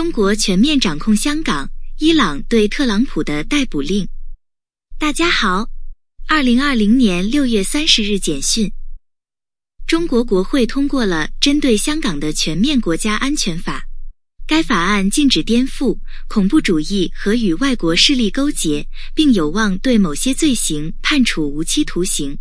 [0.00, 4.08] 中国全面掌控香港，伊朗对特朗普的逮捕令。
[4.98, 5.68] 大家好，
[6.26, 8.72] 二零二零年六月三十日简讯：
[9.86, 13.84] 中国国会通过了针对香港的全面国家安全法。
[14.46, 22.38] 该法案禁止颠覆、恐怖主义和与外国势力勾结，并有望对某些罪行判处无期徒刑。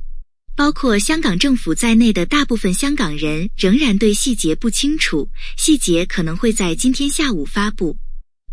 [0.59, 7.95] 包括香港政府在内的大部分香港人仍然对细节不清楚，细节可能会在今天下午发布。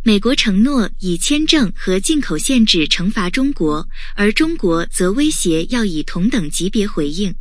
[0.04, 7.34] 美国承诺以签证和进口限制惩罚中国，而中国则威胁要以同等级别回应。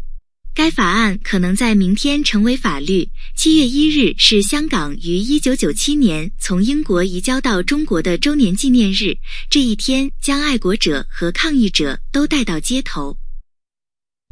[0.56, 3.08] 该法案可能在明天成为法律。
[3.38, 9.16] 七月一日是香港于一九九七年从英国移交到中国的周年纪念日，
[9.48, 13.16] 这一天将爱国者和抗议者都带到街头。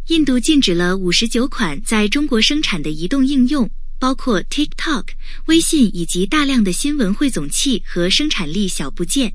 [0.07, 5.05] 印度禁止了五十九款在中国生产的移动应用，包括 TikTok、
[5.45, 9.33] 微信以及大量的新闻汇总器和生产力小部件。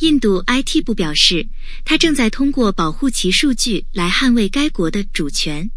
[0.00, 1.48] 印度 IT 部表示，
[1.86, 5.70] 它正在通过保护其数据来捍卫该国的主权。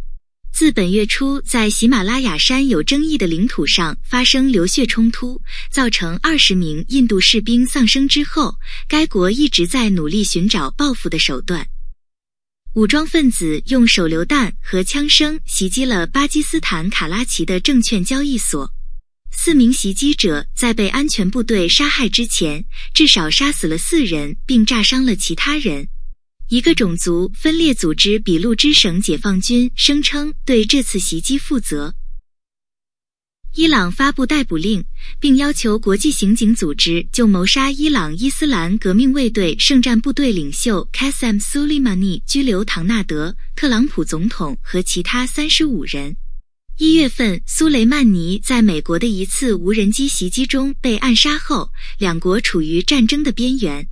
[0.52, 8.56] 自本月初在喜马拉雅山有争议的领土上发生流血冲突，造成二十名印度士兵丧生之后，
[8.90, 11.66] 该国一直在努力寻找报复的手段。
[12.74, 18.72] 武装分子用手榴弹和枪声袭击了巴基斯坦卡拉奇的证券交易所。
[19.32, 25.88] 四名袭击者在被安全部队杀害之前，至少杀死了四人，并炸伤了其他人。
[26.50, 31.94] 一个种族分裂组织俾路支省解放军声称对这次袭击负责。
[33.54, 34.84] 伊朗发布逮捕令，
[35.20, 46.16] 并要求国际刑警组织就谋杀伊朗伊斯兰革命卫队圣战部队领袖 Qasem Soleimani 拘留唐纳德·特朗普总统和其他三十五人。
[46.78, 53.88] 一月份，苏雷曼尼在美国的一次无人机袭击中被暗杀后，两国处于战争的边缘。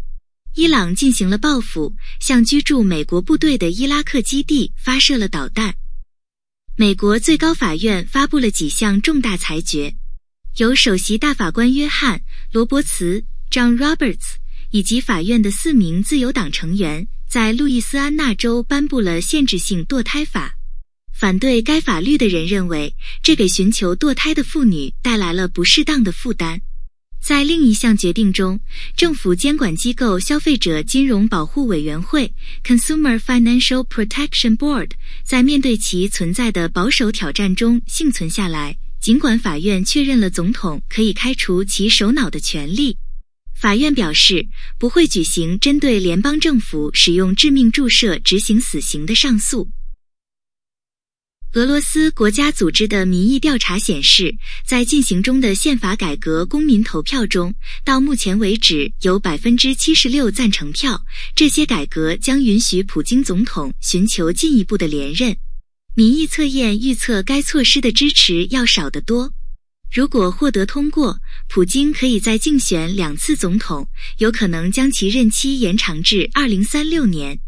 [0.54, 5.74] 伊朗进行了报复，向居住美国部队的伊拉克基地发射了导弹。
[6.78, 9.96] 美国最高法院发布了几项重大裁决，
[10.58, 12.20] 由首席大法官约翰·
[12.52, 14.34] 罗伯茨 （John Roberts）
[14.72, 20.58] 以及法院的四名自由党成员在路易斯安那州颁布了限制性堕胎法。
[21.14, 22.94] 反对该法律的人认为，
[23.24, 26.60] 这给寻求堕胎的妇女带来了不适当的负担。
[27.26, 28.60] 在另一项决定中，
[28.96, 32.32] 政府监管机构消费者金融保护委员会
[32.64, 34.92] （Consumer Financial Protection Board）
[35.24, 38.78] 在面对其存在的保守挑战中幸存下来。
[39.02, 42.96] 尽管法院确认了总统可以开除其首脑的权利，
[43.60, 44.46] 法院表示
[44.78, 49.68] 不会举行针对联邦政府使用致命注射执行死刑的上诉。
[51.56, 54.36] 俄罗斯国家组织的民意调查显示，
[54.66, 57.56] 在进行中的宪法改革公民投票中，
[57.86, 61.02] 到目前为止有百分之七十六赞成票。
[61.34, 65.34] 这些改革将允许普京总统寻求进一步的连任。
[65.96, 69.32] 民意测验预测该措施的支持要少得多。
[69.94, 71.18] 如果获得通过，
[71.48, 77.40] 普京可以再竞选两次总统，有可能将其任期延长至二零三六年。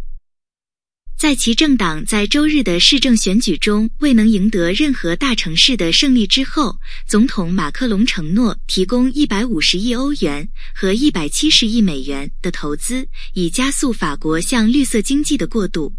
[1.17, 15.91] 在其政党在周日的市政选举中未能赢得任何大城市的胜利之后，总统马克龙承诺提供一百五十亿欧元和一百七十亿美元的投资，以加速法国向绿色经济的过渡。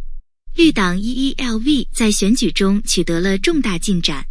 [0.55, 4.25] 绿党 EELV 在选举中取得了重大进展。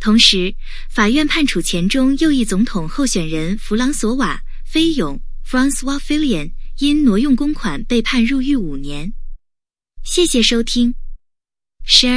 [0.00, 0.52] 同时，
[0.90, 9.12] 法院判处前中右翼总统候选人弗朗索瓦·菲永 （François Fillon） 因挪用公款被判入狱五年。
[10.06, 10.94] 谢谢收听。
[11.84, 12.14] 时而